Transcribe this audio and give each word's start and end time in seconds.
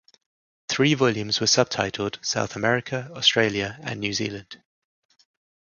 The 0.67 0.73
three 0.73 0.93
volumes 0.95 1.39
were 1.39 1.45
subtitled 1.45 2.25
"South 2.25 2.55
America", 2.55 3.11
"Australia", 3.15 3.77
and 3.83 3.99
"New 3.99 4.13
Zealand". 4.13 4.59